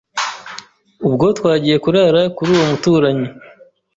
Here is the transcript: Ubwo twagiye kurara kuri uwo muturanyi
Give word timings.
Ubwo 1.07 1.25
twagiye 1.37 1.77
kurara 1.83 2.21
kuri 2.35 2.49
uwo 2.55 2.63
muturanyi 2.69 3.27